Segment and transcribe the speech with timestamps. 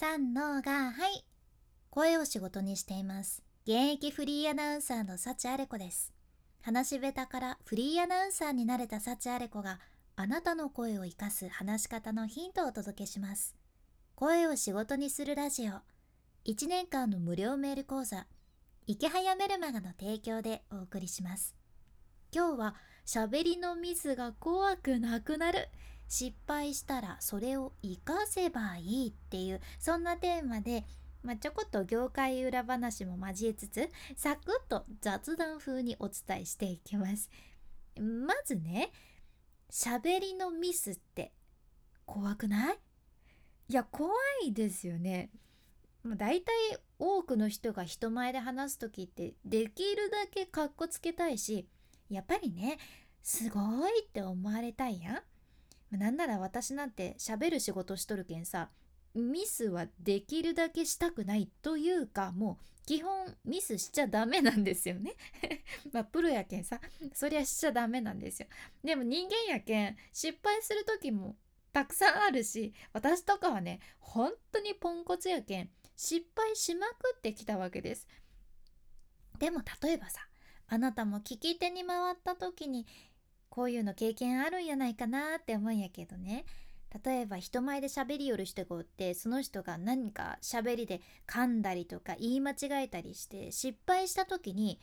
[0.00, 1.24] 三のがはい。
[1.90, 3.42] 声を仕事にしています。
[3.64, 6.12] 現役フリーアナウンサーの幸あれ子です。
[6.62, 9.80] 話し下手からフリーアナウンサーになれた幸あれ子が
[10.14, 13.56] あなたの声を生かす話し方のヒントをお届けします。
[14.14, 15.72] 声を仕事にするラジオ。
[16.48, 18.28] 1年間の無料メール講座。
[18.86, 21.56] 池早メルマガの提供でお送りします。
[22.32, 22.74] 今日は
[23.04, 25.68] 喋りのミスが怖くなくなる。
[26.08, 30.84] 失敗したらそれを活かせばいいっていうそんなテーマで、
[31.22, 37.28] まあ、ちょこっと業界裏話も交えつつサクッと雑談風にお伝えしていきます。
[38.00, 38.90] まずね
[39.70, 41.32] 喋りのミスって
[42.06, 42.78] 怖くない？
[43.68, 44.10] いや怖
[44.46, 45.30] いですよね。
[46.06, 51.68] だいたい多くの人が人前で話す時ってできるだけかっこつけたいし
[52.08, 52.78] やっぱりね
[53.22, 55.20] すごいって思われたいやん。
[55.90, 58.70] なんなら私なんて喋る仕事しとるけんさ
[59.14, 65.12] ミスはできるだけしたくないというかもう基本ミスしちゃダメなんですよね。
[65.92, 66.80] まあプロやけんさ
[67.12, 68.48] そりゃしちゃダメなんですよ。
[68.82, 71.36] でも人間やけん失敗する時も
[71.72, 78.06] たくさんあるし私とかはね本当にポンコツやけん失敗しまくってきたわけです。
[79.38, 80.26] でも例えばさ
[80.66, 82.86] あなたも聞き手に回った時に
[83.48, 86.44] こういうの経験あるんやないかなって思うんやけどね。
[87.04, 94.80] 例えば人前で喋りよる人がおってその人が何か喋りで噛んだりとか言い間違えたりして失敗した時に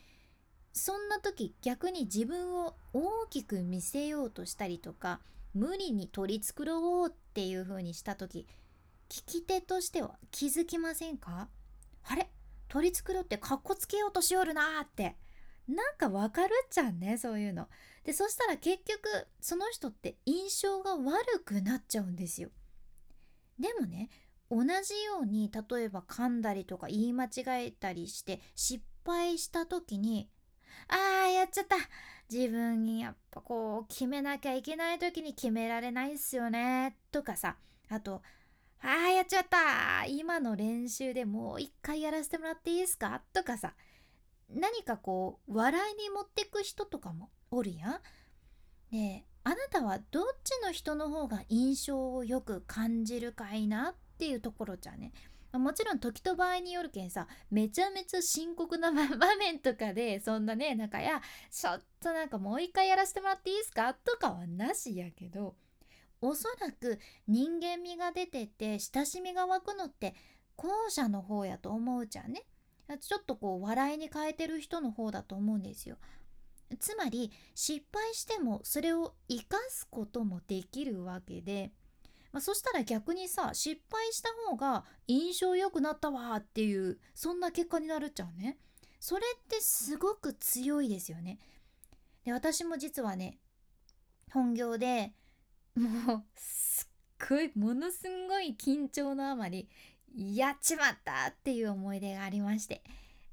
[0.71, 5.19] そんな時逆に自分を大きく見せようとしたりとか
[5.55, 8.45] 無理に取り繕おうっていう風にした時
[9.09, 11.47] 聞き手としては気づきませんか？
[12.07, 12.29] あれ？
[12.67, 15.15] 取り繕ってかっこつけようとしよるなーって。
[15.67, 17.67] なんかわかるっちゃんねそういうの。
[18.03, 22.49] でそしたら結局その人って印象が悪くなっちゃうんですよ。
[23.59, 24.09] でもね
[24.51, 24.67] 同じ
[25.03, 27.29] ように例えば噛んだりとか言い間違
[27.67, 30.29] えたりして失敗した時に
[30.87, 31.77] 「あーやっちゃった
[32.31, 37.57] 自分にやっぱこう決めなきゃいけない時に決められないっすよね」とかさ
[37.89, 38.21] あと
[38.81, 43.73] 「あーやっちゃった今の練習でもう一回やらせてもらっていいですか?」とかさ
[44.49, 47.99] 何かこう笑いに持ってく人とかもおるやん。
[48.91, 55.13] であなたはどっちの人の方が印象をよく感じるかいなっていうところじゃね。
[55.53, 65.55] もちろん時と場合によるけんさめちゃめちゃ深刻な場面とかで そんなねなんかやちょっとなんかもう一回やらせてもらっていいですかとかはなしやけど
[66.21, 70.15] おそらく人間味が出てて親しみが湧くのって
[70.55, 72.45] 後者の方やと思うじゃんね。
[72.99, 75.97] ちょっとこう笑いに変えてる人の方だと思うんですよ。
[76.79, 81.71] つまり失敗してもそれを生かすこともできるわけで、
[82.31, 88.57] まあ、そしたら逆にさ失敗した方が印象良くなったわっていうそんな結果になるっちゃうね。
[88.99, 91.39] それってすごく強いですよね。
[92.23, 93.37] で私も実はね
[94.31, 95.13] 本業で
[95.75, 96.89] もうす
[97.23, 99.69] っごいものすごい緊張のあまり
[100.15, 102.83] やっちまったっていう思い出がありまして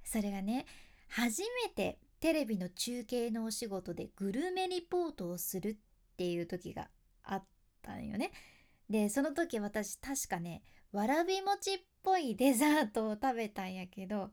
[0.05, 0.67] それがね
[1.09, 5.77] 初めてテレビの中継のお仕事でグルメリポートをするっ
[6.17, 6.89] ていう時が
[7.25, 7.45] あっ
[7.83, 8.31] たんよね。
[8.89, 14.31] でその時私確かねわらび餅っぽいデザートを食べたんやけど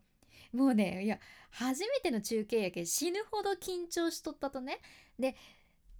[0.54, 1.20] もうねいや
[1.52, 4.80] 初めての中継やけ死ぬほど緊張しとったとね
[5.18, 5.36] で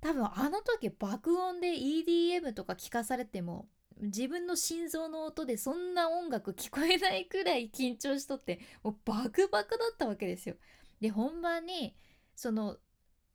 [0.02, 3.68] 多分あの時爆音で EDM とか聞かされても
[4.00, 10.56] 自分の心臓の音でそんな音楽聞こえないくらい緊張しとってもうバクバクだったわけですよ。
[11.02, 11.96] で本番に
[12.36, 12.78] その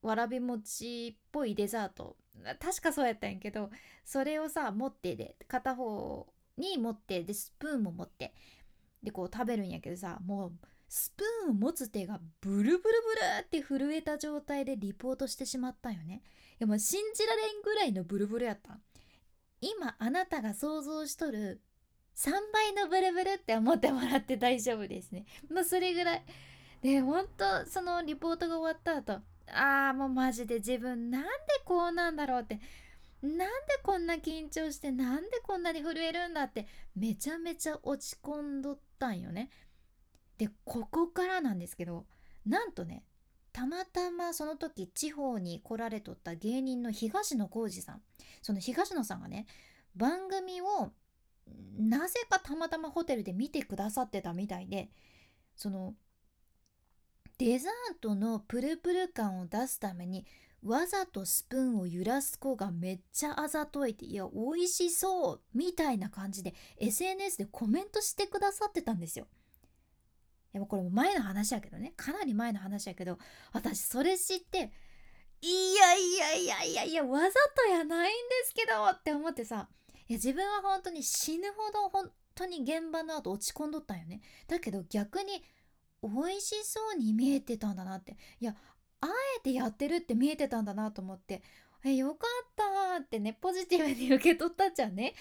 [0.03, 2.17] わらび餅っぽいデザート
[2.59, 3.71] 確かそうやったんやけど
[4.05, 6.27] それをさ持ってで片方
[6.59, 8.35] に持ってでスプーンも持って
[9.03, 10.53] でこう食べるんやけどさもう
[10.89, 12.83] スプーンを持つ手がブルブルブル
[13.43, 16.23] って震えた状態でリポートしてしまったんよね。
[16.53, 18.79] いやもう信じられんぐらいのブルブルやった。
[19.65, 21.61] 今あなたが想像しとる
[22.17, 25.25] 3倍のブルブルって思ってもらって大丈夫ですね。
[25.51, 26.25] まあそれぐらい。
[26.83, 29.23] で、ほんとそのリポートが終わった後、
[29.53, 31.29] ああもうマジで自分なんで
[31.65, 32.61] こうなんだろうって、
[33.23, 33.47] なんで
[33.83, 39.51] こんな緊張してなんでこんなに震えるんだってめちゃめちゃ落ち込んどったんよね。
[40.37, 42.07] で、ここからなんですけど、
[42.45, 43.03] なんとね、
[43.55, 48.03] たまたまその時地方に来られとった芸人の東野幸治さん
[48.43, 49.47] その東野さんがね
[49.95, 50.91] 番組を
[51.79, 54.91] なぜかたまたまホテルで見てくださってたみたいで
[55.55, 55.95] その
[57.39, 60.27] デザートのプルプル感を出すために
[60.65, 69.29] わざとスプーンを揺らす子がめっちゃあざといていや美味しそうみたいな感じで SNS でコメントしてくださってたんですよ。
[70.55, 71.93] でもこれも前の話やけどね。
[71.97, 73.19] かなり前の話やけど
[73.53, 74.71] 私それ知って
[75.43, 78.15] いやいやいやいやいやわざとやないんで
[78.47, 79.69] すけどって思ってさ。
[80.09, 84.21] いや自分は本当に死ぬほど本当に現場の後落ち込んどったんよね。
[84.47, 85.43] だけど逆に
[86.03, 88.17] 美味しそうに見えてたんだなって。
[88.39, 88.55] いや
[89.01, 89.09] あ
[89.39, 91.43] えてやってるって見えてたんだなと思って。
[91.85, 95.15] えよかったってねポジティブに受け取ったじゃんね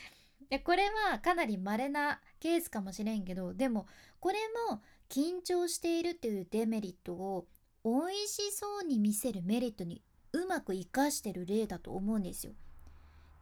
[0.50, 3.86] でこれはかなり稀なケースかもしれんけどでも
[4.20, 4.38] これ
[4.70, 4.82] も
[5.14, 7.46] 緊張しているっていうデメリットを
[7.86, 10.02] 美味しそうに見せるメリットに
[10.32, 12.54] うまく活かしてる例だと思うんですよ。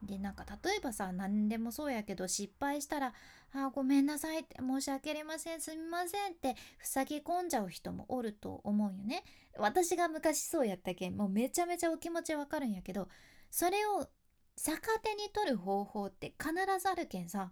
[0.03, 3.13] でなんか例えばさ何でもそうやけど失敗したら
[3.53, 9.23] 「あごめんなさい」って「申し訳ありませんすみません」って塞ぎ込んじゃう人もおると思うよね。
[9.57, 13.07] 私が昔そうやったけんもうめちゃめちゃお気持ちわかるんやけど
[13.49, 14.09] それを
[14.57, 17.51] 逆手に取る方法って必ずあるけんさ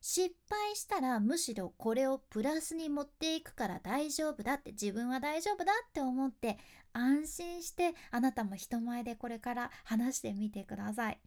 [0.00, 6.58] 失敗したらむしろこれをプラスに持っていくから大丈夫だって自分は大丈夫だって思って
[6.92, 11.20] 安心してあなたも人前でこれから話してみてください。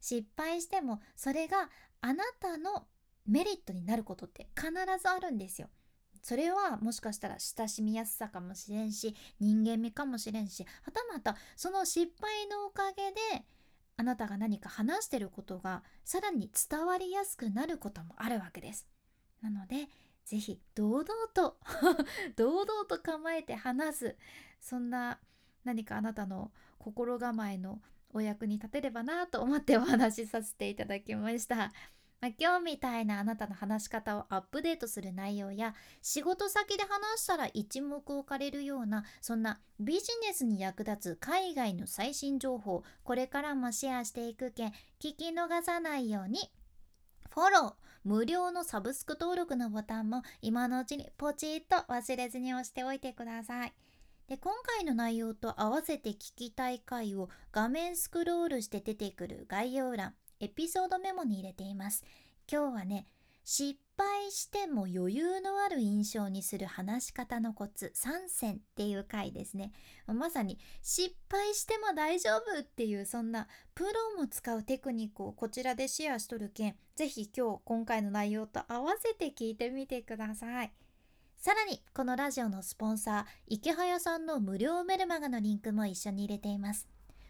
[0.00, 1.70] 失敗してもそれが
[2.00, 2.86] あなたの
[3.26, 4.70] メリットになることって必
[5.00, 5.68] ずあるんですよ。
[6.22, 13.44] それはもしかしたら親しみやすさかもしれんし人間味かもしれんしはたまたその失敗のおかげで
[13.98, 18.86] あなたが何か話してることがさらに伝わりやすくなることもあるわけです。
[19.42, 19.88] なので
[20.24, 21.04] 是非堂々
[21.34, 21.58] と
[22.36, 24.16] 堂々と構えて話す
[24.60, 25.18] そんな
[25.64, 31.72] 何かあなたの心構えのお役に立てればなと思ってお話しさせていただきました。
[32.20, 44.68] まあ、今日みたいなあなたの話し方をアップデートする内容や仕事先で話したら一目置かれるようなそんなビジネスに役立つ海外の最新情報これからもシェアしていくけん
[45.00, 46.40] 聞き逃さないように
[47.30, 53.72] フォロー無料のサブスク登録のボタンも今のうちにポチッと忘れずに押しておいてください。
[54.28, 62.04] で今回の内容と合わせて聞きたい回を画面スクロールして出てくる概要欄エピソードメモに入れています。
[62.50, 63.06] 今日はね
[63.50, 69.72] 失敗しても余裕のある印象にする話し方のコツ3選っていう回ですね。
[70.06, 73.90] まさに失敗しても大丈夫っていうそんなプロ
[74.20, 80.72] も使うテクニックをこちらでシェアしとるけん是非今日今回の内容と合わせて聞いてみてください。
[81.38, 86.86] さらにこのラジオのスポンサー池早さんの無料メルマガのリンクも一緒に入れています。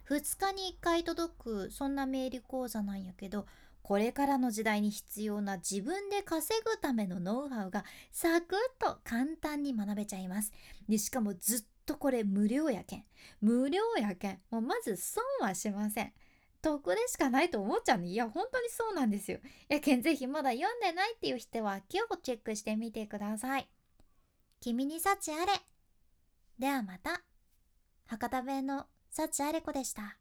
[0.08, 3.46] 2日に1回届くそんなメール講座なんやけど
[3.82, 10.52] これからの時代に必要な自分で稼ぐためのノウハウがサクッと簡単に学べちゃいます。
[10.87, 13.05] でしかもずっとこれ無料やけん。
[13.40, 14.40] 無料やけん。
[14.50, 16.12] もうまず損はしません。
[16.61, 19.38] 得でしかないと思っちゃうねいや本当にそうなんですよ。
[19.69, 23.69] やけんぜひまだ読んでないっていう人は今日チェックしてみてください。
[24.61, 25.52] 君に幸あれ。
[26.58, 27.22] ではまた。
[28.06, 30.16] 博多弁の幸あれ子でした。